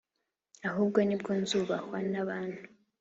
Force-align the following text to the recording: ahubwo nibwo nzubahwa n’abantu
ahubwo 0.69 0.99
nibwo 1.07 1.31
nzubahwa 1.41 1.97
n’abantu 2.11 2.61